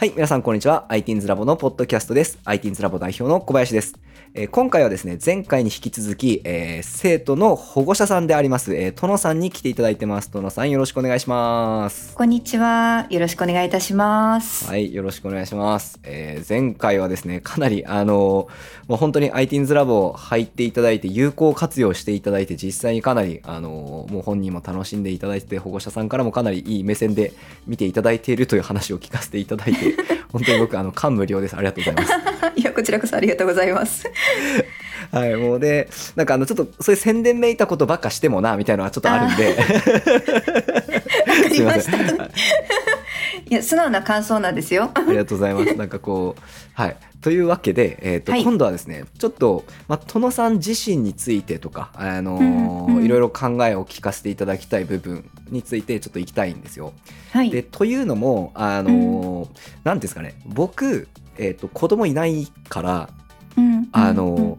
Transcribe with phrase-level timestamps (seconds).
[0.00, 0.86] はい、皆さんこんにちは。
[0.88, 2.38] ITINS ラボのポッドキャストです。
[2.46, 3.98] ITINS ラボ代表の小林です。
[4.32, 10.30] えー今回はですね、前回に引き続き、えー生徒の保護者さんであります、えー、殿さんに来ていただいてます。
[10.30, 12.14] 殿さんよろしくお願いします。
[12.14, 13.08] こんにちは。
[13.10, 14.66] よろしくお願いいたします。
[14.66, 16.00] はい、よろしくお願いします。
[16.04, 18.48] えー前回はですね、かなり、あの
[18.88, 27.32] もう本当に ITINS ラボ入っていただいて、有効活用していただいて、実際にかなり、あのもう本人も楽しんでいただいて、保護者さんからもかなりいい目線で
[27.66, 29.89] 見ていただいているという話を聞かせていただいて、
[30.32, 31.56] 本当に僕、あの、感無量です。
[31.56, 32.12] ありがとうございます。
[32.56, 34.04] いや、こちらこそありがとうございます。
[35.12, 39.48] はい、もうで、なんかあの、ちょっとそういう宣伝めいたことばっかしてもな、みたいなのはちょっとあるんで。
[39.48, 41.96] わかりました。
[41.96, 42.30] ん。
[43.48, 44.90] いや、素直な感想なんですよ。
[44.94, 45.74] ありがとうございます。
[45.74, 46.42] なんかこう、
[46.74, 46.96] はい。
[47.20, 56.92] というわけで、えっ、と、はい今度はですね、ちょっと、まあ、殿さん自身についてとか、あのーうんうんいろいろ考えを聞かせていただきたい部分についてちょっと行きたいんですよ。
[57.32, 57.50] はい。
[57.50, 59.48] で、というのも、あの
[59.84, 63.10] うんですかね、僕、えっ、と、子供いないから、
[63.56, 64.58] うんあの、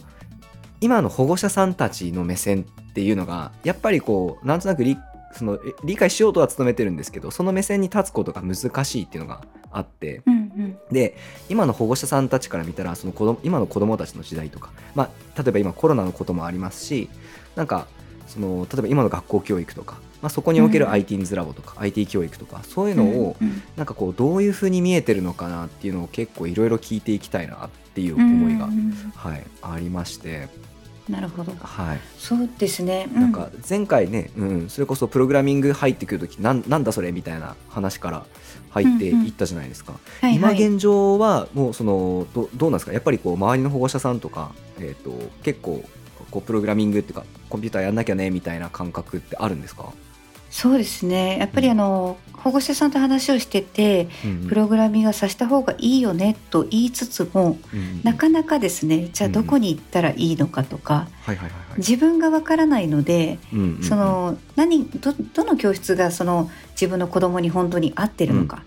[0.81, 4.97] 今の保護者さんたちの目線っていうのがやっぱりこうなんとなく理
[5.33, 11.15] そのえ理解しようとは努めてるんですけどその目線に立つことが難しいっていうのがあってうんうんで
[11.47, 17.09] 今の保護者さんたちから見たらその子供今の子供たちの時代とか、まあ、例えば今コロナのこともありますし
[17.55, 17.87] なんか
[18.27, 20.91] その例えば今の学校教育とか、まあ、そこにおけるうん。
[20.91, 23.35] ITINS ラボとか、IT 教育とかそういうのを
[23.75, 28.69] なんかこうどういうふうに見えてるのかなっていうのを結構いろいろ聞いていきたいなっていう思いが、
[29.15, 30.47] はい、ありまして、
[31.09, 31.51] なるほど。
[31.59, 33.09] はい、そうですね。
[33.13, 38.25] うなんか前回ね、うん、それこそプログラミング入ってくるときなんなんだそれみたいな話から
[38.69, 42.93] 入っていったじゃないですか、今現状はもうそのどどうなんですか？
[42.93, 45.11] やっぱりこう周りの保護者さんとか、えー、と
[45.41, 45.83] 結構
[46.29, 49.91] こうプログラミングっていうかコンピューターやんなきゃねみたいな感覚ってあるんですか、
[50.51, 51.37] そうですね。
[51.39, 54.09] やっぱりあの、保護者さんと話をしてて、
[54.49, 61.07] プログラミングはさせた方がいいよねと言いつつも、うんうんなかなかですね、じゃあどこに行ったらいいのかとか、
[61.77, 63.37] 自分がわからないので、
[63.81, 68.63] その何どどの教室がその自分の子供に本当に合ってるのか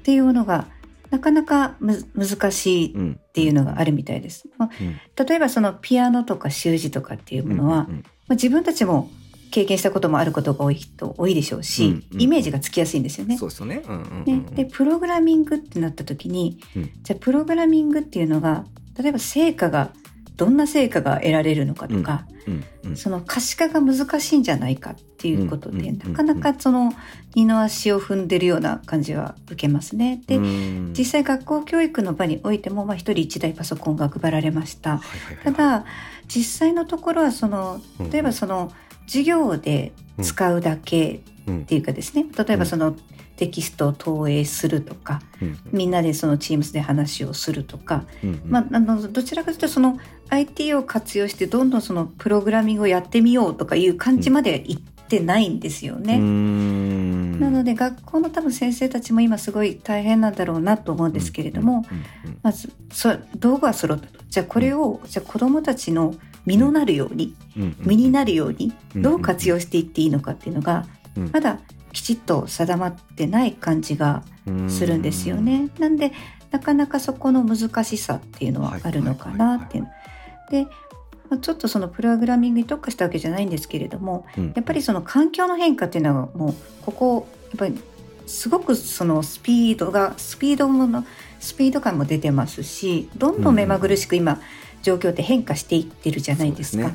[0.00, 0.66] っていうのが
[1.10, 4.48] なかなかむ難しいっていうのがあるみたいです。
[4.58, 5.26] まあうん。
[5.26, 8.02] 例えばそのピアノとか習字とかっていうものは、うんうん。
[8.02, 9.10] まあ、自分たちも
[9.50, 12.22] 経験したこともあることが多い人多いでしょうし、うんうん。
[12.22, 13.36] イメージがつきやすいんですよね。
[13.38, 13.82] そうですよね。
[13.86, 14.46] うんうんうんうねん。
[14.54, 16.90] でプログラミングってなった時に、うん。
[17.02, 18.64] じゃあプログラミングっていうのが
[18.98, 19.90] 例えば成果が
[20.36, 26.06] どんな成果が得られるのかとか、うんうんその可視化が難しいんじゃないかっていうことで、うんうんうん。
[26.06, 26.92] うんなかなかその
[27.34, 30.22] 二の足を踏んでるような感じは受けますね。
[30.28, 30.94] で、うん。
[30.96, 34.90] 実際学校教育の場においても、まあ、一人一台パソコンが配られました。
[34.90, 35.84] はいはいはいただ
[36.28, 38.10] 実際のところはそのうん。
[38.10, 38.72] 例えばその
[39.06, 41.60] 授業で使うだけうん。
[41.60, 42.26] っていうかですね。
[42.36, 42.96] 例えばその
[43.36, 45.58] テキストを投影するとかうん。
[45.72, 48.04] みんなでその Teams で話をするとか、
[48.46, 49.98] まあ、あのどちらかというとその
[50.30, 56.18] IT を活用してどんどんそのプログラミングをやってみようとかいう感じまでいってないんですよね。
[56.18, 57.38] ん。
[57.38, 61.84] なので学校の多分先生たちも今すごい大変なんだろうなと思うんですけれども、
[62.42, 64.20] まずそ道具は揃ったと。
[64.28, 66.14] じゃあこれを、じゃあ子どもたちの
[66.46, 67.34] 身のなるように、
[67.80, 70.86] 身になるようにうんどう活用していっていいのかっていうのが、
[71.16, 71.30] うん。
[71.32, 71.58] まだ
[71.92, 74.22] きちっと定まってない感じが
[74.68, 75.68] するんですよね。
[75.78, 76.12] なんで
[76.50, 79.88] なかなかそこの難しさっていうのはあるのかなっていう。
[80.50, 80.64] で、
[81.28, 84.52] まあちょっとそのプログラミングに特化したわけじゃないんですけれどもうん。
[84.54, 87.80] やっぱりその環境の変化っていうのはもうここやっぱり
[88.26, 91.04] すごくそのスピードがスピードもの
[91.40, 94.40] スピード感も出てますしどんどん目まぐるしく今
[94.86, 96.92] 状況って変化していってるじゃないですか。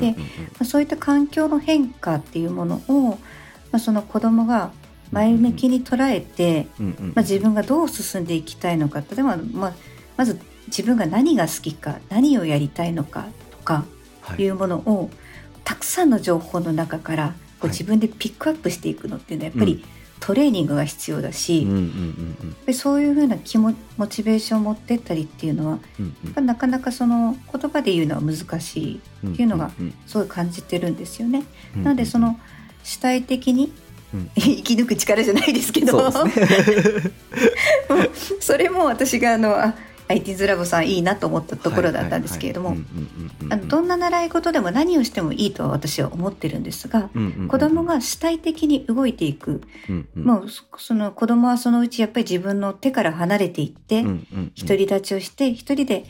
[0.00, 0.16] でま
[0.60, 3.16] あそういった環境の変化っていうものを、ま
[3.72, 4.72] あ、その子どもが
[5.12, 9.72] 前向きに捉えて、まあ、自分がどう進んでいきたいのか例えば、まあ、
[10.16, 13.84] まず自分が何が好きか何をやりたいのかとか
[14.22, 14.42] はい。
[14.42, 15.10] いうものを
[15.62, 17.28] たくさんの情報の中から
[17.60, 17.70] こうはい。
[17.72, 19.84] 自分でピックアップしていくのっていうのはやっぱうり
[20.20, 31.44] トレーニングが必要だし、うんうんうんそういうふうな気もモチベーションを持ってったりっていうのはうんやっぱりなかなかその言葉で言うのは難しいうんっていうのがうんすごい感じてるんですよね。
[31.76, 32.38] うんなのでその
[32.82, 33.72] 主体的に
[34.14, 34.30] うん。
[34.36, 36.32] 生き抜く力じゃないですけどそね。
[38.40, 39.74] それも私があのあ
[40.08, 42.76] IT's ラボさんいいなと思ったところだったんですけれども、
[43.66, 50.24] どんな習い事でも何をしてもいいとは私は思ってるんですが、うんうんうん子供が主体的に動いていく、うんうん。
[50.24, 56.04] もうそその子供はそのうちやっぱり自分の手から離れていって、独り立ちをして一人で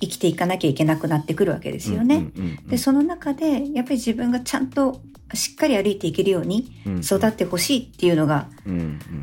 [0.00, 2.26] 生きていかなきゃいけなくなってくるわけですよね。
[2.66, 5.00] でその中でやっぱり自分がちゃんと
[5.34, 8.48] しっかり歩いていけるようにうん育ってほしいっていうのが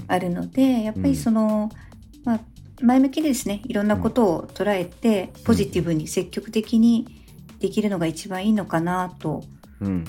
[0.08, 1.70] あるのでやっぱりその、
[2.24, 2.40] まあ、
[2.82, 7.08] 前向きでですねいろんなことを捉えて、ポジティブに積極的に
[7.60, 9.44] できるのが一番いいのかなと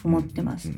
[0.04, 0.72] 思ってます。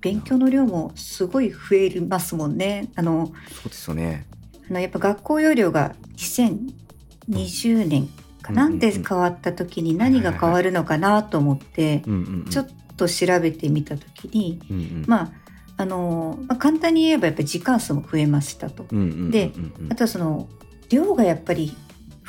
[0.00, 2.90] 勉強の量もすごい増えますもんね。
[2.94, 4.26] あのそうですよね。
[4.70, 8.08] あのやっぱ学校容量が2020年
[8.42, 12.02] かな、うんで変わった時に何が変わるのかなと思って、
[12.50, 15.04] ちょっと調べてみた時に、うんうん。
[15.06, 15.32] まあ
[15.80, 18.84] あのまあ、簡単に言えばやっぱり時間数も増えましたと。
[19.30, 19.52] で
[19.90, 20.48] あとはその
[20.88, 21.76] 量がやっぱり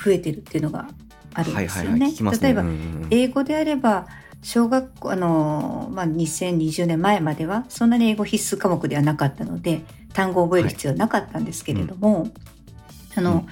[0.04, 0.88] 増えてるっていうのが
[1.34, 1.90] あるんですよね。
[1.90, 2.48] はいはいはい聞きますね。
[2.48, 3.08] 例えば、うんうんうん。
[3.12, 4.08] 英語であれば
[4.42, 9.82] 小学校あの、まあ、2020年前まではそんなに英語必須科目ではなかったので
[10.14, 12.30] 単語を覚える必要はなかったんですけれども、
[13.16, 13.48] あのうん。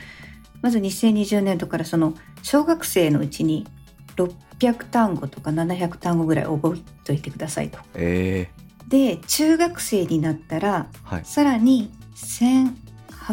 [0.61, 3.67] まず2020年度からその小学生のうちに
[4.15, 7.79] 600単語とか700単語ぐらい覚えておいてくださいと。
[7.95, 8.49] え
[8.87, 11.25] で中学生になったらーはい。
[11.25, 11.91] さらに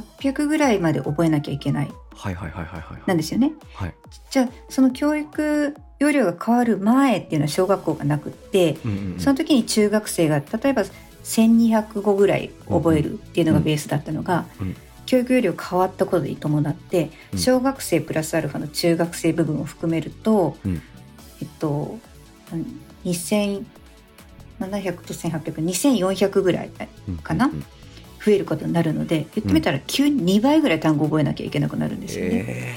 [0.03, 1.93] 1800ぐらいまで覚えなきゃいけない。
[2.15, 3.03] はいはいはいはいはい。
[3.07, 3.53] なんですよね。
[3.75, 3.95] はい。
[4.31, 9.21] じゃあその教育容量が変わる前っていうのは小学校がなくって、うんうんうん。
[9.21, 10.85] その時に中学生が例えば
[11.25, 14.77] 1200語ぐらい覚えるっていうのがベースだったのが、うん。
[15.07, 17.39] 教育容量変わったことに伴って、うん。
[17.39, 20.83] 小学生プラスアルファの中学生部分を含めると、うん。
[21.41, 21.99] えっと
[23.05, 23.65] 2700
[25.03, 26.71] と18002400ぐらい
[27.23, 27.47] かな？
[27.47, 27.65] うんうんうん
[28.25, 32.45] 増えることになるので言ってみたら急に2倍ぐらい単語覚えなきゃいけなくなるんですよね。
[32.49, 32.75] え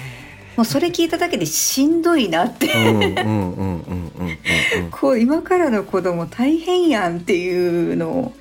[0.58, 2.68] もうそれ聞いただけでしんどいなって。
[2.68, 4.92] ーうんうんうんうんうんうんうん。
[4.92, 8.34] こう今からの子供大変やんっていうのを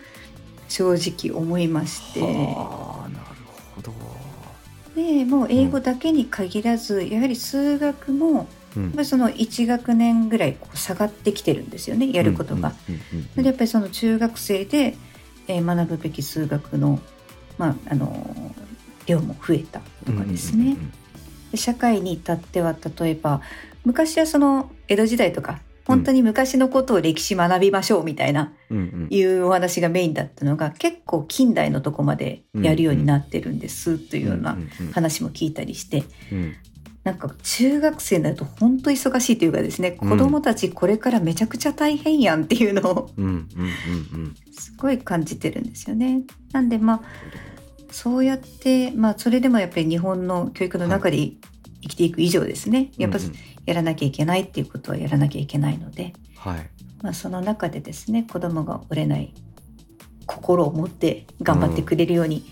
[0.68, 2.20] 正直思いまして。
[2.20, 3.24] はあなる
[3.74, 3.92] ほど。
[4.94, 8.46] でもう英語だけに限らず、やはり数学もや
[8.78, 8.88] うん。
[8.88, 12.72] っぱりその1学年ぐらいこう下がってきてるんですよねやることが。
[13.36, 14.96] やっぱりその中学生で、
[15.48, 17.00] えー学ぶべき数学の,、
[17.58, 18.54] まあ、あの
[19.06, 20.76] 量も増えたとかですね。
[21.54, 23.40] 社会に至っては例えば
[23.84, 28.52] 昔はその江戸時代とか本当に昔のことを歴史学びましょうみたいな、
[29.08, 34.58] いうお話がメインだったのが結構近代のとこまでやるようになってるんですというような
[34.92, 36.02] 話も聞いたりして。
[36.32, 36.54] うん
[37.06, 40.10] なんか中学生になると本当忙しいというかですねうん。
[40.10, 43.38] 子供たちこれからめちゃくちゃ大変やんっていうのをうんうんうんう
[44.24, 44.34] ん。
[44.50, 46.22] すごい感じてるんですよね。
[46.50, 47.00] なんでまあ
[47.92, 52.90] そうやってまあそれでもやっぱり日本の教育の中で生きていく以上ですね。
[52.98, 53.34] やっぱうんうん。
[53.66, 56.12] やらなきゃいけないっていうことはやらなきゃいけないので。
[56.36, 56.70] はい。
[57.04, 59.32] まあ、その中でですね子供が折れない
[60.26, 62.44] 心を持って頑張ってくれるように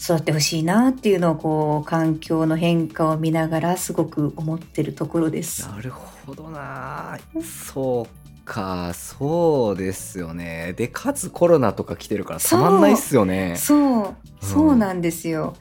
[0.00, 5.66] 育ってほしいなっていうのをこう環境の変化を見ながらすごく思ってるところです。
[5.68, 7.18] なるほどな。
[7.42, 8.92] そうか。
[8.94, 10.74] そうですよね。
[10.76, 13.56] でかつコロナとか来てるからたまんないっすよね。
[13.56, 14.16] そう。
[14.44, 15.56] そうなんですよ。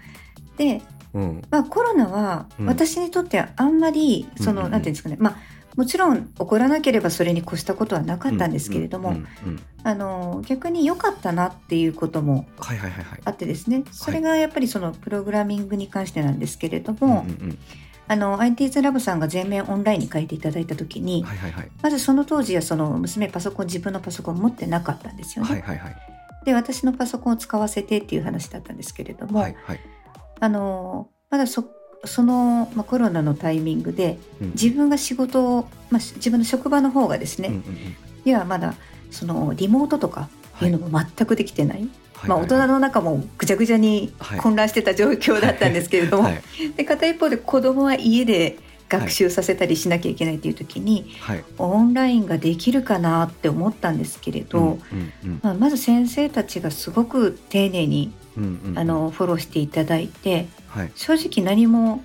[0.58, 0.82] で、
[1.14, 1.42] うん。
[1.50, 2.66] まあ、コロナはうん。
[2.66, 4.72] 私にとってはあんまりその、うんうんうん。
[4.72, 5.18] なんていうんですかね。
[5.20, 9.16] まあもちろん起こらなければそれに越したことはなかったんですけれども、
[9.84, 12.46] あの逆に良かったなっていうことも
[13.26, 13.84] あってですね。
[13.92, 17.26] それがやっぱりそのプログラミングに関してなんですけれども、
[18.08, 21.72] IT's ラボさんが全面オンラインに書いていただいた時に、はいはいはい。
[21.82, 25.52] まずその当時はその娘パソコン自分のパソコン持ってなかったんですよね。
[25.52, 25.96] はいはいはい。
[26.46, 29.80] で私のパソコンを使わせてっていう話だったんですけれども、はいはい。
[30.40, 31.66] あのまだそ
[32.06, 34.50] その、まあ、コロナのタイミングでうん。
[34.52, 37.76] 自分が仕事を、まあ、し自分の職場の方がですね、うんうんうん。
[38.26, 38.76] いやまだ
[39.12, 40.30] そのリモートとか
[40.62, 40.68] い。
[40.68, 41.88] うのも全くできてない、
[42.28, 44.40] まあ、大はいはい人の中もぐちゃぐちゃにはい。
[44.40, 46.42] 混乱してた状況だったんですけれども、はい。
[46.76, 48.58] で片一方で子供は家で
[48.88, 51.44] 学習させたりしなきゃいけないという時に、はい。
[51.58, 54.80] オンラインができるかなって思ったんですけれど、うんうん
[55.24, 55.40] うん。
[55.42, 60.92] まあ、まず先生たちがすごく丁寧にうんうんあのフォローしていただいてはい。
[60.96, 62.04] 正直何も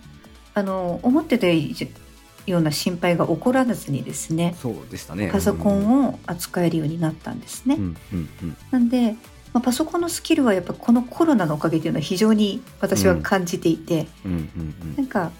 [0.54, 5.28] あの思ってたような心配が起こらずにですねそうでしたね。
[5.30, 7.76] パソコンを扱えるようになったんですね。
[7.76, 8.56] うんうんうん。
[8.70, 9.16] なんで、
[9.52, 14.96] まあ、パソコンのスキルはやっぱこのコロナのおかげというのは非常に私は感じていて、うんうん。
[14.96, 15.32] なんか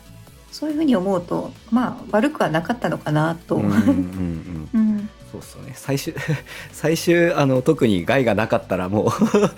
[0.51, 3.57] そういうふうに思うとまあ悪くはなかったのかなと。
[3.57, 4.71] うんうんうんうん。
[4.75, 5.09] うん。
[5.31, 5.73] そうっすよね。
[5.77, 6.15] 最終
[6.73, 9.49] 最終あの特に害がなかったらもうそうそうそう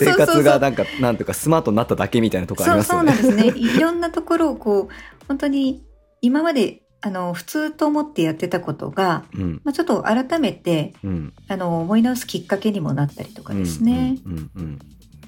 [0.00, 0.16] 生そう。
[0.16, 3.32] 活がなんかなんていうかスマートになっただけみたいなとこありそうますよね。
[3.32, 3.60] そうなんですね。
[3.76, 5.82] いろんなところをこう本当に
[6.20, 9.60] 今まであの普通と思ってやってたことが、うん。
[9.64, 11.32] まあ、ちょっと改めてうん。
[11.48, 14.18] あの思い直すきっかけにもなったりとかですね。
[14.26, 14.78] うんうんうん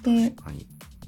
[0.03, 0.35] で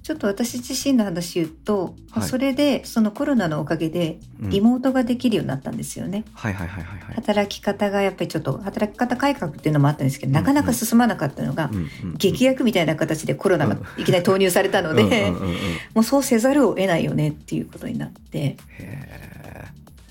[0.08, 2.26] ちょっと私自身の話言うと、はい。
[2.26, 4.48] それでそのコロナのおかげでうん。
[4.48, 6.24] リモートができるようになったんですよね。
[6.32, 7.14] はいはいはいはいはい。
[7.16, 15.56] 働き方がやっぱりちょっと働き方改革っていうのもあったんですけど、なかなか進まなかったのが、うんうん劇薬みたいな形でコロナがいきなり投入されたので、うんうんうんうん
[15.92, 18.56] もうそうせざるを得ないよねっていうことになって。
[18.78, 19.37] へ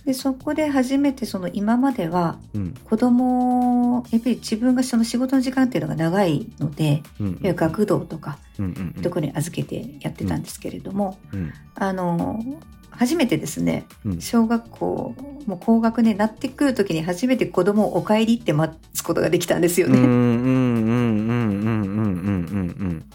[0.08, 2.40] でそこで初めてその今までは
[2.86, 7.40] 子供やっぱり自分がその仕事の時間っていうのが長いので、うん。
[7.42, 9.02] 学童とかうんうんうん。
[9.04, 11.52] ところに預けてやってたんですけれども、うん。
[11.76, 12.42] あの
[12.90, 14.22] 初めてですねうん。
[14.22, 15.14] 小学校
[15.46, 20.00] もう高学年になってくる時に初めて子供をお帰りって待つことができたんですよね。
[20.00, 20.67] うんうんうんうんうんうんうん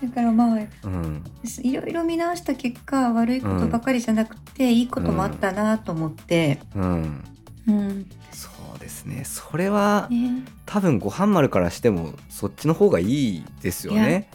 [0.03, 0.57] だからまあうん。
[0.57, 1.25] うん
[1.63, 7.25] いろいろ見直した結果悪いことばかりじゃなくて、いいこともあったなと思って、うん。
[7.67, 8.07] うん。
[8.31, 9.25] そうですね。
[9.25, 14.31] それはね、多分ご飯丸からしてもそっちの方がいいですよね。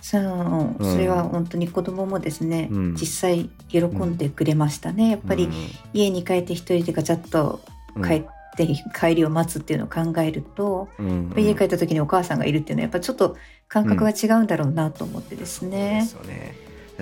[0.00, 0.92] そのうん。
[0.92, 2.94] それは本当に子供もですね、うん。
[2.94, 5.10] 実際喜んでくれましたね。
[5.10, 5.48] やっぱり
[5.92, 7.60] 家に帰って一人でガチャッと
[7.96, 8.24] うん帰っ
[8.56, 8.66] て、
[8.98, 13.36] 帰りを待つっていうのを考えると、うんうん家帰った時にお母さんがいるっていうのはやっぱちょっと
[13.68, 16.06] 感覚が違うんだろうなと思ってですね。
[16.10, 16.56] そうで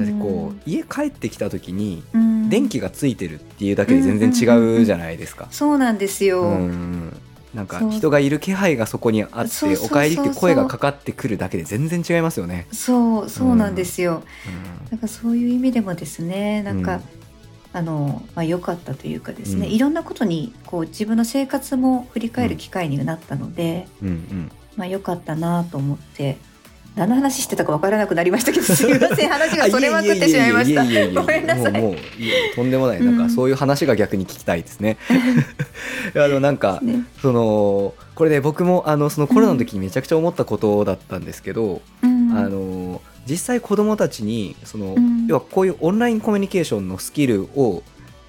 [0.04, 0.22] すよね。
[0.22, 5.48] こう、家帰ってきた時にうん電気がついてるっていうだけで全然違うじゃないですか。
[5.50, 6.42] そうなんですよ。
[6.42, 7.16] うん
[7.54, 12.68] なんか人がいる気配がそこにあってお帰りって声がかかってくるだけで全然違いますよね。
[12.72, 14.22] そうそうなんですよ。
[14.88, 17.19] うなんかそういう意味でもですねなんか、うん
[17.72, 19.72] あのまあ良かったというかですね、うん。
[19.72, 24.52] いろんなことにこう自分の生活も振り返る機会になったので、んうん。
[24.76, 26.38] まあ良かったなと思って
[26.96, 30.84] 何の話してたか分からなくなりましたけど すみません話がそれまくってしまいました。
[30.84, 31.80] ごめんなさい。
[31.80, 31.96] もう
[32.54, 33.00] とんでもない。
[33.00, 33.28] なんうん。
[33.28, 34.96] かそういう話が逆に聞きたいですね。
[36.16, 37.04] あのなんかね。
[37.22, 42.36] そのこれで僕もあのそのコロナの時にめちゃくちゃ思ったことだったんですけど、うん。
[42.36, 42.58] あの
[43.30, 47.84] 実際子どもたちにその、うん要はこういうオンラインコミュニケーションのスキルを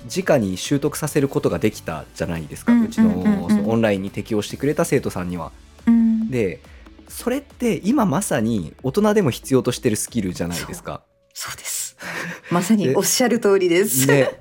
[0.05, 5.51] 直に習得させることができたじゃないですか、ううんちの,、そのオンラインに適応してくれた生徒さんには。
[5.87, 6.61] うんで
[7.07, 11.01] それって今まさに大人でも必要としてるスキルじゃないですか。
[11.33, 11.97] そうです。
[12.51, 14.07] まさにおっしゃる通りです。
[14.07, 14.39] ね、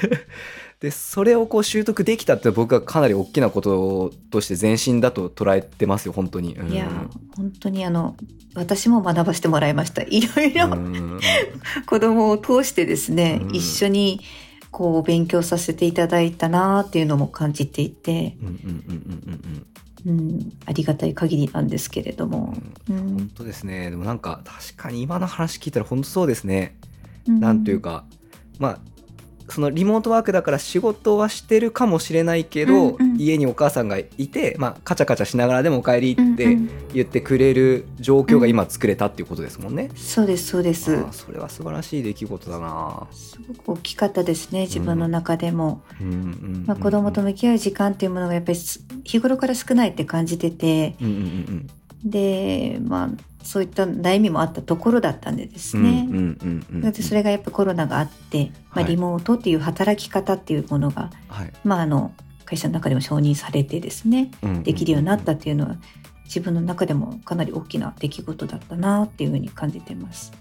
[0.80, 6.54] でそれをこう習得できたって僕はかなり大きなこととして前進だと捉えてますよ本当に。
[6.54, 6.68] うん。
[6.72, 6.88] いや
[7.36, 8.16] 本当にあの
[8.54, 10.02] 私も学ばせてもらいました。
[10.02, 11.20] いろいろ、うん。
[11.86, 13.56] 子供を通してですね、うん。
[13.56, 14.20] 一緒に
[14.70, 18.94] こう勉強させていただいたなっていうのも感じていて、うんうんうん
[20.06, 20.12] うんうん。
[20.12, 22.54] うん、ありがたい限りなんですけれども、
[22.88, 22.98] ううん。
[22.98, 23.90] 本ん当ですね。
[23.90, 26.76] でもなんか確かに今の話聞いたら本当そうですね。
[27.26, 28.04] なんという、か
[28.58, 28.78] まあ
[29.50, 33.16] そのリモートワークだから仕事はしてるかもしれないけど、うんうん。
[33.18, 36.70] 家にお母さんがいて、まあ、カチャカチャしながらでもお帰りってうんうん。
[36.92, 39.90] 言ってくれる状況が今作れたっていうことですもんね。
[39.96, 40.84] そうですそうです。
[41.12, 43.06] それは素晴らしい出来事だな。
[43.12, 45.82] すごく大きかったですね自分の中でも、
[46.80, 50.96] 子供と向き合う時間っていうものがやっぱりす日頃から少ないって感じてて。
[51.00, 51.66] うんうんうん
[52.04, 53.10] でまあ
[53.42, 58.90] そういった悩みもあったところだったんでですうんね、うんうんうんだってそれがやっぱコロナがあって、まあ、はい。
[58.90, 61.52] リモートっていう働き方っていうものが、はい。
[61.64, 62.12] まあ、あの
[62.44, 64.30] 会社の中でも承認されてですね
[64.64, 65.76] できるようになったっていうのは
[66.24, 70.32] 自分の中でもかなり大きな出来事だったなっていうふうに感じてます。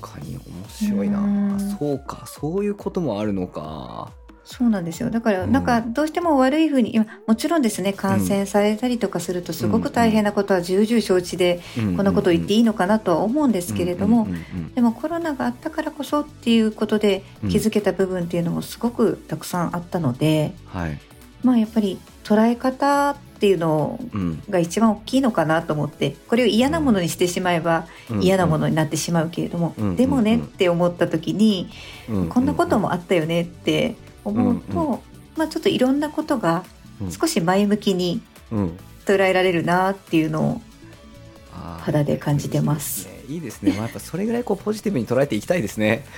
[0.00, 1.20] 確かに面白いな。
[1.20, 1.76] うん。
[1.78, 4.12] そうかそういうこともあるのか
[4.50, 5.10] そうなんですよ。
[5.10, 5.52] だからうん。
[5.52, 11.96] なんかどうしても悪いふうに今もちろんですね感染されたりとかするとすごく大変なことは重々承知でこん。
[11.96, 14.28] なことを言っていいのかなとは思うんですけれどもうん。
[14.28, 14.36] うん。
[14.36, 14.74] うん。
[14.74, 20.98] でもコロナがあったからこそっていうことで気づけた部分っていうのもすごくたくさんあったので、はい。
[21.44, 24.42] まあやっぱり捉え方っていうのうん。
[24.48, 28.22] が一番大きいのかなと思ってこれを嫌なものにしてしまえばうん。
[28.22, 29.96] 嫌なものになってしまうけれども、うん。
[29.96, 31.68] でもねって思った時に、
[32.08, 32.28] うん。
[32.30, 33.94] こんなこともあったよねって
[34.28, 34.98] 思うと、うん
[35.36, 36.64] まあちょっといろんなことが
[37.00, 37.12] うん。
[37.12, 38.20] 少し前向きに
[38.50, 38.78] うん。
[39.06, 40.60] 捉えられるなっていうのを
[41.80, 43.08] 肌で感じてます。
[43.28, 43.72] いいですね。
[43.72, 46.04] まあ、やっぱそれぐらいこうポジティブに捉えていきたいですね。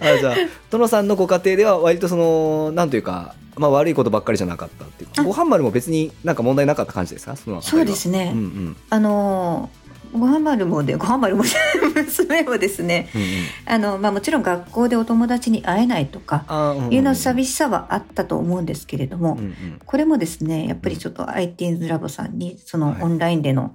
[0.00, 0.36] あじゃあ
[0.70, 7.36] 殿さんのご家庭では割とそのなんというか、まあ、悪いことばっかりじゃなかったっていうご飯丸も別になんか問題なかった感じですか？
[7.36, 8.76] そのそうですね、うんうん。
[8.90, 9.70] あの
[10.16, 11.44] ごはまるもでごはまるも
[11.94, 13.28] 娘もですねうんうん。
[13.66, 16.44] あの、まあ、もちろん学校でお友達に会えないとか
[16.90, 19.54] いうの寂しさはあったと思うんですけれども、うんうん。
[19.84, 23.02] これもですねやっぱりちょっと IT's ラボさんにそのはい。
[23.02, 23.74] オンラインでの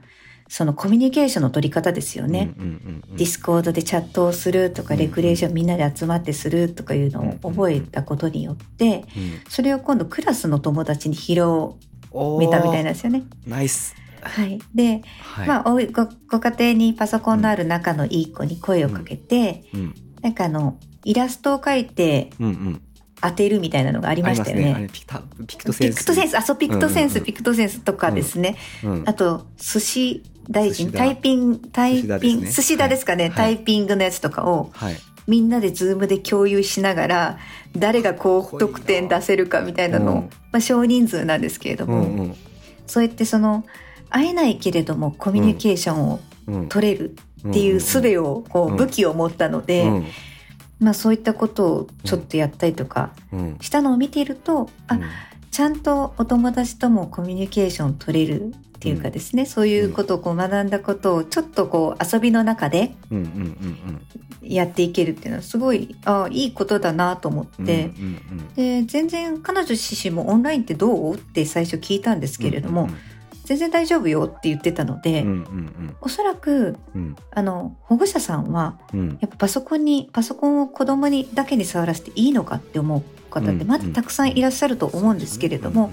[0.51, 2.51] そのコミュニケーションの取り方ですよね。
[3.15, 9.39] ディスコードでチャットをするとか、うんレクレーションみんなで集まってするとかいうのを覚えたことによって、うん。
[9.47, 11.75] それを今度クラスの友達に広
[12.37, 13.23] めたみたいなんですよね。
[13.47, 15.47] ナイスはい、で、はい。
[15.47, 22.81] まあ、ご家庭にパソコンのある仲のいい子に声をかけて、うんなんかあのイラストを描いてうんうん。
[23.21, 24.73] 当てるみたいなのがありましたよね。
[24.75, 25.95] あれピクタピクトセンス。
[25.95, 27.25] ピクトセンス、あ、そう、ピクトセンス、うんうんうん。
[27.25, 28.57] ピクトセンスとかですね。
[28.83, 34.97] うんあと、寿司大臣、タイピング、タイピン寿司だですかね、はいタイピングのやつとかを、はい。
[35.27, 37.37] みんなでズームで共有しながら、
[37.77, 40.29] 誰が高得点出せるかみたいなのを、うん。
[40.51, 42.35] まあ少人数なんですけれども、うんうん。
[42.87, 43.65] そうやってその、
[44.11, 46.69] 会えないけれどもコミュニケーションをうん。
[46.69, 47.15] 取れる
[47.47, 50.05] っていう術を、こう武器を持ったので、うん。
[50.79, 53.57] まあそういったことをちょっとやったりとかうん。
[53.61, 54.99] したのを見ていると、あ、
[55.51, 62.95] ちゃんとお友達ともコミュニケーション取れるっていうかですね、そういうことをこう学んだことをちょっとこう遊びの中で
[64.41, 67.91] やっていけるっていうのはすごいあいいことだなと思って、
[68.55, 71.13] で全然彼女自身もオンラインってどう？
[71.13, 72.89] って最初聞いたんですけれども、
[73.51, 77.15] 全然大丈夫よって言ってたので、うんうんおそらくうん。
[77.31, 79.17] あの保護者さんはうん。
[79.19, 85.91] やっぱパソコンにパソコンを子供にだけに触らせていいのかって思う方ってまだたくさんいらっしゃると思うんですけれども、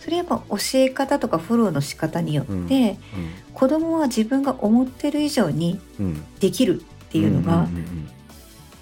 [0.00, 2.98] それやっぱ教え方とかフォローの仕方によって、
[3.54, 6.06] 子供は自分が思ってる以上にうん。
[6.06, 8.08] うんできるっていうのがんん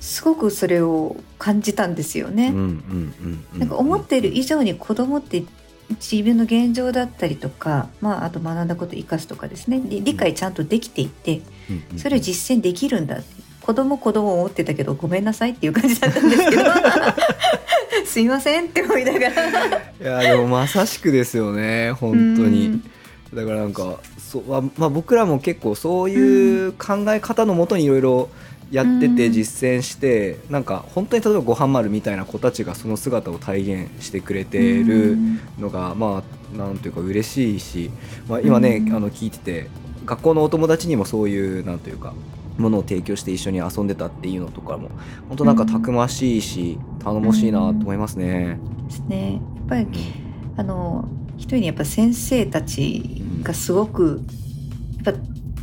[0.01, 2.49] すごくそれを感じたんですよね。
[2.49, 3.59] うんうんうんうん。
[3.61, 5.45] なんか思ってる以上に子供って
[5.91, 9.81] 自分の現状だったりとか、まあ、あと学んだことを生かすとかですね。
[9.85, 11.43] 理理解ちゃんとできていて
[11.97, 13.19] それを実践できるんだ。
[13.61, 16.63] 子供子供思ってたけどごめんなさいっていう感じだったんですけど。
[18.05, 20.21] すいませんって思いながら。
[20.21, 21.93] いやでもまさしくですよね。
[21.93, 22.83] 本当に。
[23.33, 28.29] だからなんかそうまあまあ僕らも結構そういう考え方のもとにいろいろ
[28.75, 29.33] やっててうん。
[29.33, 35.41] 実践してなんか本当に例えばごはん丸みたいな子たちがその姿を体現してくれてうるん。
[35.59, 36.23] のがま
[36.55, 37.91] あなんというか嬉しいし、
[38.29, 38.95] まあ、今ねうん。
[38.95, 39.69] あの聞いてて
[40.05, 42.13] 学校のお友達にもそういうなんというか
[42.59, 44.91] ものを提供して一緒に遊んでたっていうのとかも
[45.29, 48.59] 本当なんかたくましいし頼もしいなと思いますね。
[48.89, 49.33] ですね。
[49.33, 49.87] やっぱり
[50.57, 54.23] あの一人にやっぱ先生たちがすごく
[55.05, 55.15] やっ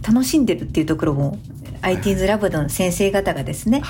[0.04, 1.38] ぱ楽しんでるっていうところも
[1.82, 3.82] IT's ラボの先生方がですね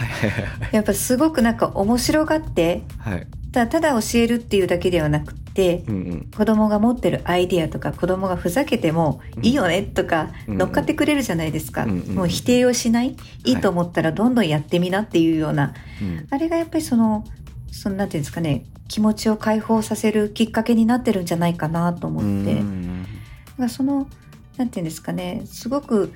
[0.72, 3.28] やっぱすごくなんか面白がってはい。
[3.52, 6.32] ただただ教えるっていうだけではなくってうんうん。
[6.36, 9.46] 子供が持ってるアイディアとか子供がふざけてもうん。
[9.46, 13.18] いいよねとかうん乗っかってくれるじゃないですか、うんうんもう否定をしない？
[13.44, 13.54] い。
[13.54, 16.28] いと思ったらどんどんやってみなっていうようなうん。
[16.30, 17.26] あれがやっぱりその
[17.72, 23.06] そのなんていうんですかね気持ちを解放させるきっかけになってるんじゃないかなと思って、うん
[23.58, 24.08] らその
[24.58, 26.14] なんていうんですかねすごく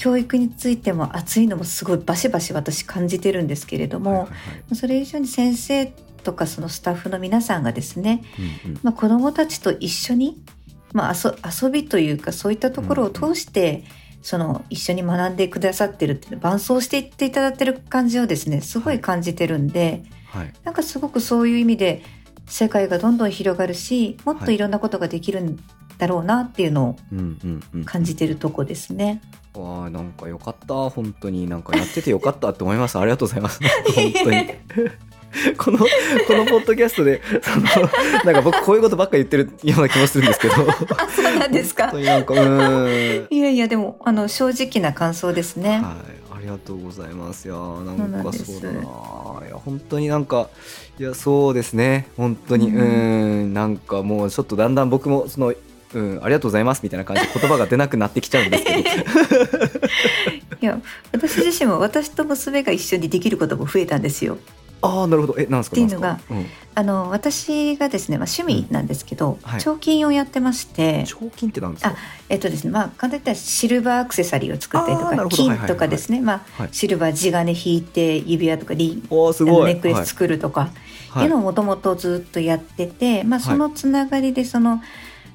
[0.00, 4.36] 教育についても熱いのもすごいバシバシ私感じてるんですけれども、はいはいは
[4.72, 4.74] い。
[4.74, 5.92] それ以上に先生
[6.24, 8.24] とかそのスタッフの皆さんがですね、
[8.64, 8.80] うんうん。
[8.82, 10.42] まあ、子どもたちと一緒に、
[10.94, 13.84] まあ、遊遊びというかそういったところを通して、
[14.22, 20.52] その一緒に学んでくださってるっていう伴走していっていただいてる感じをですねすごい感じてるんではい。
[20.64, 22.02] なんかすごくそういう意味で
[22.46, 24.56] 世界がどんどん広がるしもっとい。
[24.56, 25.62] ろんなことができるん
[25.98, 27.84] だろうなっていうのをうんうんうん。
[27.84, 29.20] 感じてるとこですね。
[29.54, 30.74] わあなんかよかった。
[30.90, 32.98] 本当になんかやっててよかったって思います。
[32.98, 33.60] ありがとうございます。
[33.94, 34.46] 本当に。
[35.56, 35.84] このこ
[36.34, 37.88] のポッドキャストでその
[38.24, 40.54] なんか僕こういうことばっか言ってるような気もするんですけど。
[40.54, 41.84] あそうなんですか。
[41.84, 43.34] 本当になんかうーん。
[43.34, 45.70] いやいやでもあの正直な感想ですね。
[45.70, 45.80] はい、
[46.36, 47.46] ありがとうございます。
[47.46, 48.80] いやーなんかそうだな。
[48.80, 50.48] いや本当になんか
[50.98, 52.08] いやそうですね。
[52.16, 53.54] 本当にうん。
[53.54, 55.54] なんかもうちょっとだんだん僕もその
[55.94, 58.78] うんありがとうございますみたいな感じで言葉が出なくなってきちゃうんですけど。
[60.62, 60.78] いや
[61.12, 64.38] 私自身も私と娘が一緒にできることも増えたんですよ。
[64.82, 65.34] ああなるほど。
[65.38, 65.74] えなんですか。
[65.74, 66.20] っていうのが。
[66.30, 71.96] うんあの私がですね、まあ、趣味なんですけど、はい彫金をやってまして、彫金ってなんですか？
[72.28, 79.46] えっとですねまあ簡単に言ったらシルバーアクセサリーを作ったりとか金とかですね、まあはいシルバー地金引いて指輪とかリおーすい。
[79.46, 80.70] ネックレス作るとか、
[81.10, 81.24] はい。
[81.24, 84.80] いうのをもともとずっとやってて、まあ、そのつながりでその、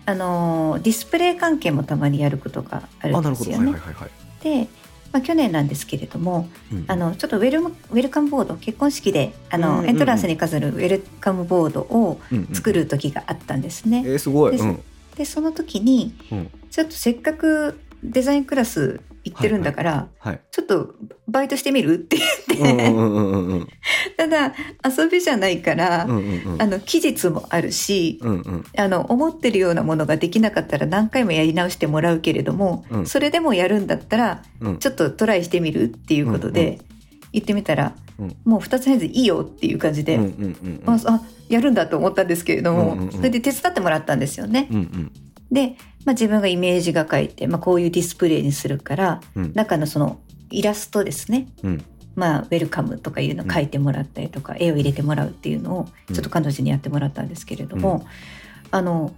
[0.06, 3.18] あのディスプレイ関係もたまにやることがある。
[3.18, 3.72] んですよね。
[3.72, 4.10] はいはいはいはい。
[4.44, 4.68] で、
[5.12, 14.04] まあ、去年なんですけれどもうんあのちょっとウェルムウェルカムボード結婚式であの、うんうんうんエントランスに飾るウェルカムボードをうんうん作る時があったんですね。
[14.06, 14.58] えーすごい。
[14.58, 14.82] うん
[15.16, 20.42] でその時にうんちょっとせっかくデザインクラス行ってるんだから、はい。
[20.52, 20.94] ちょっと
[21.28, 21.96] バイトしてみる？
[21.96, 23.74] って言って、
[24.16, 24.54] ただ
[24.88, 26.62] 遊びじゃないから、うんうんうん。
[26.62, 28.66] あの期日もあるし、うんうん。
[28.78, 33.06] あの思ってるようなものができなかったら何回もやり直してもらうけれども、うん。
[33.08, 34.78] それでもやるんだったらうん。
[34.78, 36.80] ちょっとトライしてみるっていうことうんうで
[37.34, 38.36] 言ってみたら、うん。
[38.46, 40.36] もう2つ返事いいよっていう感じで、うんうんう
[40.70, 40.94] んうん。
[40.94, 43.12] ああやるんだと思ったんですけれども、うんうんうん。
[43.12, 44.68] それで手伝ってもらったんですよね。
[44.72, 45.12] うんうん。
[45.52, 49.52] でまあ、自分がイメージが書いて、まあ、こういうディスプレイにするから、うん。
[49.54, 50.20] 中のその
[50.52, 51.86] イラストですね、うん。
[52.16, 56.16] まあ、ウェルカムとかいうのを書いてもらったりとか、絵を入れてもらうっていうのをうん。
[56.16, 58.06] ちょっと彼女にやってもらったんですけれども、
[58.72, 59.14] あの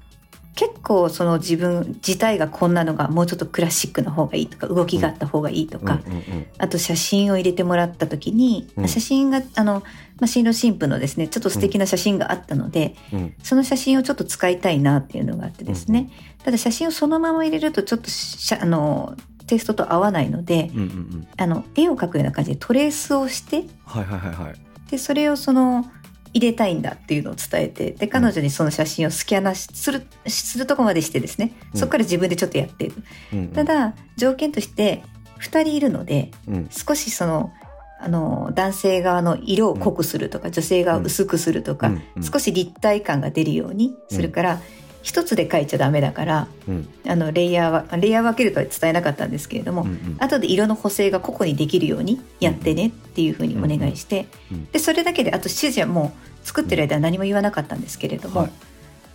[0.58, 6.48] 結構その自分自体がこんなのがもうちょっとクラシックな方がいいとか動きがあった方がいいとか、うんうんうん。
[6.58, 8.88] あと写真を入れてもらった時に、うん。
[8.88, 9.84] 写真があの、
[10.20, 13.34] まあ、新郎新婦のですねちょっと素敵な写真があったので、うん。
[13.43, 16.10] その写真をちょっと使いたいなっていうのがあってですね、
[16.43, 19.15] ただ写真をそのまま入れるとちょっとしゃあの
[19.46, 21.28] テイストと合わないので、うんうんうん。
[21.38, 24.56] あの絵を描くような感じでトレースをしてはいはいはいはい。
[24.89, 25.86] でそれをその
[26.34, 31.80] 入れたいんだっていうのを伝えてで彼女にその写真をスキャナするするとこまでしてですねうん。
[31.80, 32.96] そこから自分でちょっとやっている、
[33.34, 33.48] うんうん。
[33.50, 35.04] ただ条件として
[35.40, 36.70] 2人いるのでうん。
[36.70, 37.54] 少しその
[38.00, 44.62] あの男性側の色を濃くするとか、女性側を薄くするとか、少し立体感が出るようにするから、
[45.08, 46.89] 一つで描いちゃダメだからうん。
[47.08, 56.12] あのレイヤーはレイヤー分けるとは伝えなかったんですけれども、うんうん後で色の補正が個々にできるようにやってねっていうふうにお願いして、うんうんでそれだけであと指示はも
[56.43, 58.52] う作ってる間は何も言わなかったんですけれども、はい。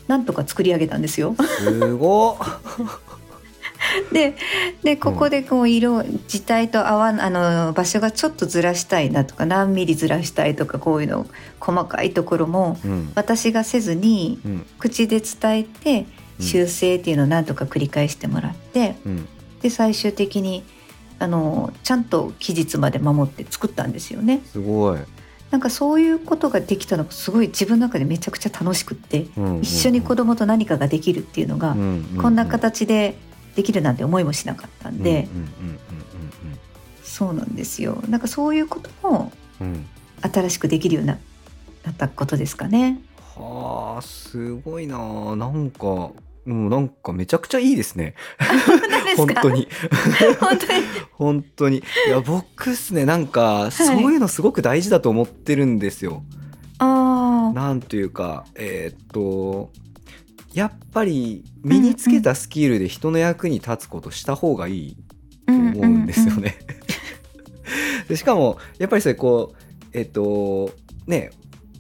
[0.09, 1.37] なんとか作り上げたんですよ。
[1.39, 2.37] すごっ
[4.13, 4.37] で
[4.83, 11.27] でここでこう色字体と合わんあの場所がちょっとずらしたいなとか何ミリずらしたいとかこういうの
[11.61, 13.13] 細かいところもうん。
[13.15, 14.67] 私がせずにうん。
[14.79, 16.07] 口で伝えて
[16.39, 16.45] うん。
[16.45, 19.29] 修正っていうのを何とか繰り返してもらって、うん。
[19.61, 20.65] で最終的に
[21.19, 24.43] あのちゃんと期日まで守って作ったんですよね。
[24.47, 24.99] すごい。
[25.51, 29.61] なんかそういうことができたのがすごい自分の中でめちゃくちゃ楽しくって、うんうんうん。
[29.61, 32.23] 一緒に子供と何かができるっていうのが、うんうんうん。
[32.23, 33.17] こんな形で
[33.57, 35.29] できるなんて思いもしなかったんで、
[37.03, 38.03] そうなんですよ。
[38.09, 39.33] なんかそういうことも
[40.23, 41.19] 新しくできるようになっ
[41.97, 43.01] たことですかね。
[43.37, 44.97] はあすごいな。
[44.97, 46.15] あなんかも
[46.47, 48.15] うなんかめちゃくちゃいいですね。
[49.17, 49.69] 本当に。
[50.41, 50.83] 本当に？
[51.13, 51.79] 本当に。
[52.09, 56.23] いや僕っすねなんかそういうのすごく大事だと思ってるんですよ、
[56.79, 59.71] ああなんというかえーっと
[60.55, 64.97] やっぱり身につけたスキルで人の役に立つことした方がいい
[65.47, 66.59] と思うんですよね。
[68.09, 70.71] でしかもやっぱりそれこうえっと
[71.07, 71.31] ね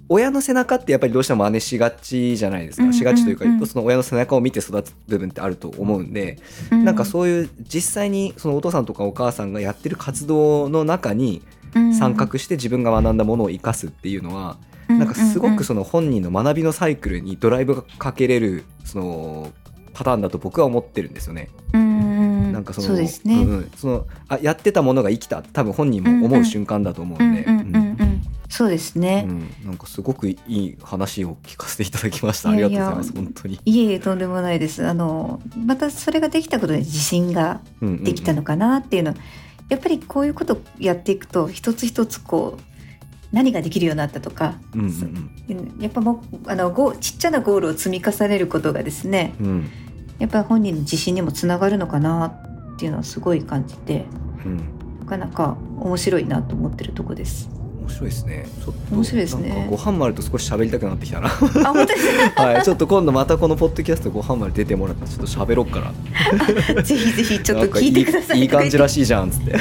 [0.08, 6.38] 親の背中ってやっぱりどうしても真似しがちじゃないですか、しがちというかその親の背中を見て育つ部分ってあると思うんで、
[6.70, 11.42] なんかそういう実際にそのお父さんとかお母さんがやってる活動の中に
[11.74, 11.94] うん。
[11.94, 14.58] 参画して自分が学んだものを生かすっていうのは、
[14.98, 19.52] なんかすごくその本人の学びのサイクルにドライブがかけれるその
[19.94, 21.48] パターンだと僕は思ってるんですよね。
[21.72, 23.05] うんなんかそのね。
[23.44, 27.46] んうんそのあやってたものが生きた多分本人も思う瞬間だと思うんで、
[28.48, 29.24] そうですね。
[29.26, 32.50] うんなんかすごくいい話を聞かせていただきました。
[32.50, 33.12] ありがとうございます。
[33.14, 33.59] 本当に。
[33.64, 34.87] いえいえとんでもないです。
[34.87, 39.14] あのまたそれができたことで自信ができたのかなっていうの、
[39.68, 42.71] やっぱりこういうことやっていくと一つ一つこう
[43.33, 45.31] 何ができるようになったとか、うんうん
[45.81, 49.35] やっぱもうあのゴーちっちゃなゴールを積み重ねることがですね。
[49.40, 49.47] うん。
[49.47, 49.71] うん
[50.18, 54.07] やっぱり本人の自信にもつながるのかなっていうのはすごい感じて。
[54.45, 54.59] うん。
[55.01, 57.51] なかなか面白いなと思ってるとこです。
[57.83, 58.47] 面白いですね。
[58.64, 61.27] ちょっと面白いですねご飯丸と少し喋りたくなってきたな。
[61.27, 62.07] あ本当です
[62.40, 65.92] はい、ちょっと今度またこのポッドキャストご飯丸出てもらってちょっと喋ろっか
[66.75, 66.83] ら。
[66.83, 68.40] ぜひぜひちょっと聞いてください。
[68.42, 69.57] いい感じらしいじゃんっつって。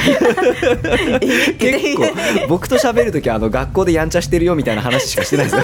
[1.22, 2.04] え結構
[2.48, 5.64] 僕と喋る時はあの学校でやんちゃしてるよみたいな話しかしてないですよ。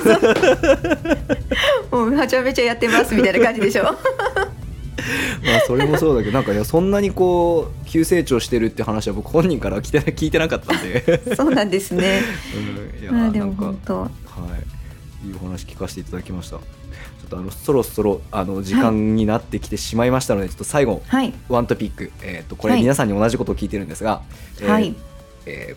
[1.91, 3.84] もうはちゃめちゃやってますみたいな感じでしょ？
[5.46, 12.22] まあそれもそうだけどなんかいやそんなにこう急成長してるって話は僕本人からは聞いて聞いてなかったんで、 そうなんですね。
[12.56, 14.00] うん、いやあーでもなんか本当。
[14.02, 14.10] は
[15.24, 15.28] い。
[15.28, 16.58] いいお話聞かせていただきました。
[16.58, 16.63] ちょ
[17.26, 21.34] っとあのそろそろあの時間になってきてしまいましたので、ちょっと最後はい。
[21.50, 22.82] ワントピック、えー、とこれはい。
[22.82, 24.22] 皆さんに同じことを聞いてるんですが、
[24.60, 24.88] えーはい。
[24.88, 25.16] えー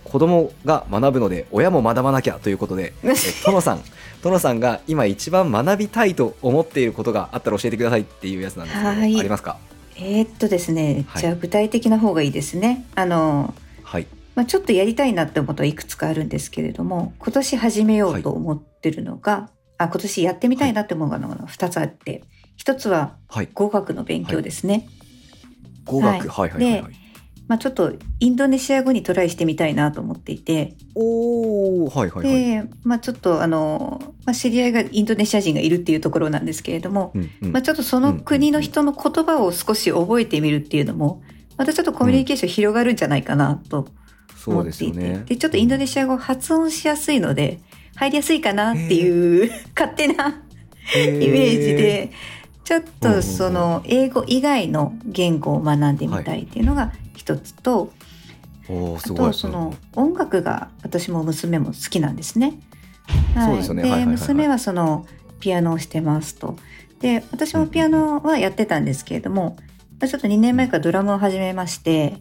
[0.04, 3.82] 子供が学ぶので親も学ばなきゃということで、 えー、トノさん
[4.22, 9.18] トノさんが今一番学びたいと思っていることがあったら教えてくださいっていうやつなんですけど、はい。
[9.18, 9.56] ありますか？
[9.96, 11.22] えーっとですね、はい。
[11.22, 12.86] じゃあ具体的な方がいいですね。
[12.94, 14.06] あの、はい。
[14.34, 22.24] まあ、ちょっとやりたいなって思うことはいくつかあるんですけれども、今年始めようと思ってるのが、あ今年やってみたいなって思うのが2つあって、
[22.56, 23.48] 一つははい。
[23.52, 24.88] 語学の勉強ですね。
[25.84, 26.92] 語学、はい、はいはいはい。
[26.92, 27.00] で
[27.50, 37.52] まあ、ちょっとインドネシア語にトライしてみたいなと思っていて、おおはいはいはい、で、まあ、ちょっとあの、まあ、知り合いがインドネシア人がいるっていうところなんですけれども、うんうん。
[37.52, 41.24] まあ、ちょっとその国の人の言葉を少し覚えてみるっていうのも
[41.56, 43.88] またちょっとコミュニケーション広がるんじゃないかなと
[44.36, 47.58] そうで思っていて、すよねでちょっとインドネシア語発音しやすいので
[47.96, 50.40] 入りやすいかなっていう 勝手な
[50.94, 52.12] イメージで
[52.70, 57.92] ちょっとその英語以外の言語を学んでみたいっていうのが一つと、
[58.68, 59.28] おーすごい。
[59.30, 62.60] あとその音楽が私も娘も好きなんですね。
[63.34, 63.82] そうですよね。
[63.82, 64.16] はいはいはいはい。
[64.18, 65.04] 娘はその
[65.40, 66.54] ピアノをしてますと。
[67.00, 69.56] で私もピアノはやってたんですけれども、
[69.98, 72.18] ちょっと2年前からドラムを始めまして。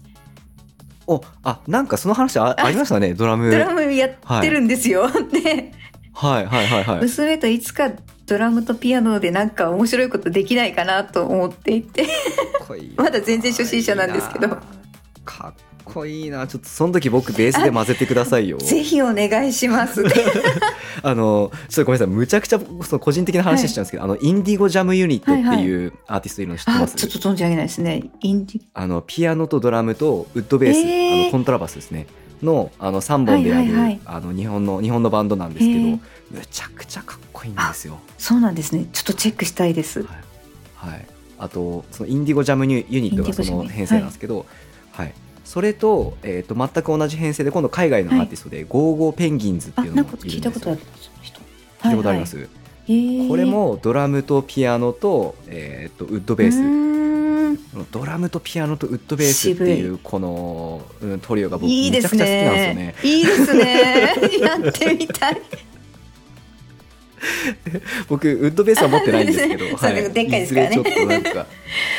[1.06, 3.52] おあなんかその話あありましたねドラム。
[3.52, 5.12] ドラムやってるんですよ。
[5.12, 5.74] で
[6.12, 7.02] はいはいはいはい。
[7.02, 7.92] 娘といつか
[8.30, 12.04] ドラムとピアノでなんか面白いことできないかなと思っていて。
[12.04, 12.06] い
[12.86, 14.50] いまだ全然初心者なんですけど。
[15.26, 16.46] かっこいいな。
[16.48, 18.58] ちょっとその時僕ベースで混ぜてくださいよ。
[18.60, 20.04] ぜひお願いします。
[21.02, 22.16] あのちょっとごめんなさい。
[22.16, 28.04] むちゃくちゃその個人的な話しちゃうんですけど、あのインディゴジャムユニットっていうアーティストいるの知ってあます、ちょっと存じ上げないですね。
[28.22, 31.22] インディあのピアノとドラムとウッドベース、えー。
[31.24, 32.06] あのコントラバスですね。
[32.44, 34.00] のあの3本でやる、はいはいはい。
[34.06, 36.00] あの日本の日本のバンドなんですけど、えー
[36.32, 38.00] むちゃくちゃかっこいいんですよ。
[38.18, 38.86] そうなんですね。
[38.92, 40.04] ちょっとチェックしたいです。
[40.04, 41.06] はい、はい、
[41.38, 44.46] あとそのインディゴジャムユユニットがその編成なんですけど、
[44.92, 45.14] はい
[45.46, 50.80] それと,、えー、と全く同じ編成で今度海外のアーティストで、ゴーゴーペンギンズってあ、いうのもいいるんですよたことある
[51.24, 51.40] 人。
[51.40, 52.52] 聞いたことあります、はいはい
[52.90, 56.90] えーこれもドラムとピアノと,、えー、とウッドベース
[57.92, 62.96] ドラムとピアノとウッドベースっていうこの、うん、トリオが僕めいいですちゃくちゃ好きなんですよねね。
[63.04, 64.16] いいですね。
[64.42, 65.42] やってみたい。
[68.08, 70.76] 僕ウッドベースは持ってないんですけど、 そうでっかいですからね。
[70.76, 71.46] ちょっとなんか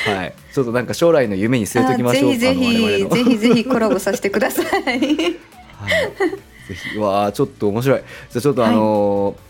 [0.06, 0.34] はい。
[0.52, 2.60] ちょっとなんか将来の夢に据えときましょうあぜひ
[3.08, 4.66] ぜひぜひコラボさせてください。
[4.66, 5.16] はい、ぜ
[6.74, 6.96] ひ。
[6.96, 7.98] うわあちょっと面白い。
[7.98, 9.49] じゃあちょっとあのー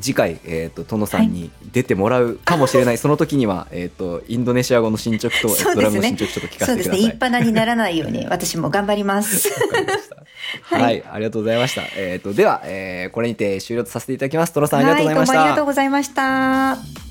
[0.00, 6.96] 次回、えー、と殿さんに出てもらうかもしれない、 その時には、えー、とインドネシア語の進捗と、ねドラムの進捗ちょっと聞かそうですね。
[6.96, 7.00] せてください。
[7.00, 9.48] 一派にならないように私も頑張ります。
[9.48, 10.16] わかりました
[10.76, 11.82] はい、ありがとうございました。
[11.96, 14.52] えっ、と、では、えーこれにて終了とさせていただきます。
[14.52, 15.38] トロさん、ありがとうございました。
[15.38, 17.09] はい、ありがとうございました。